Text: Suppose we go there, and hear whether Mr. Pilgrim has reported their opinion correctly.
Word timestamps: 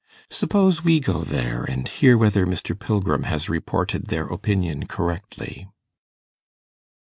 Suppose 0.31 0.83
we 0.83 0.99
go 0.99 1.23
there, 1.23 1.63
and 1.63 1.87
hear 1.87 2.17
whether 2.17 2.47
Mr. 2.47 2.73
Pilgrim 2.79 3.21
has 3.25 3.49
reported 3.49 4.07
their 4.07 4.25
opinion 4.25 4.87
correctly. 4.87 5.67